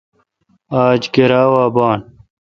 آج 0.83 1.01
گرا 1.13 1.41
وا 1.53 1.63
بان۔ 1.75 1.99